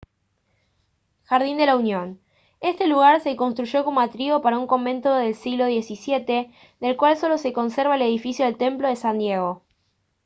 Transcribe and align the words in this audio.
jardín 1.29 1.59
de 1.59 1.67
la 1.67 1.75
unión 1.75 2.19
este 2.59 2.87
lugar 2.87 3.21
se 3.21 3.35
construyó 3.35 3.83
como 3.83 3.99
atrio 4.01 4.41
para 4.41 4.57
un 4.57 4.65
convento 4.65 5.13
del 5.13 5.35
siglo 5.35 5.65
xvii 5.65 6.51
del 6.79 6.97
cual 6.97 7.17
solo 7.17 7.37
se 7.37 7.53
conserva 7.53 7.97
el 7.97 8.01
edificio 8.01 8.45
del 8.45 8.57
templo 8.57 8.87
de 8.87 8.95
san 8.95 9.19
diego 9.19 9.61